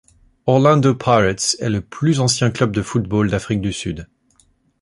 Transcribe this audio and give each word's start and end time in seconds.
Orlando 0.47 0.95
Pirates 0.95 1.55
est 1.59 1.69
le 1.69 1.79
plus 1.79 2.21
ancien 2.21 2.49
club 2.49 2.71
de 2.71 2.81
football 2.81 3.29
d'Afrique 3.29 3.61
du 3.61 3.71
Sud. 3.71 4.07